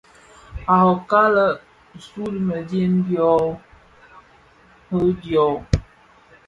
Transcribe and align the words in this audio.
A 0.75 0.77
robka 0.83 1.19
lë 1.35 1.43
risoo 1.97 2.31
di 2.33 2.39
mëdyëm 2.47 2.93
dyô 3.07 3.31
rì 4.95 5.09
dyô. 5.21 5.47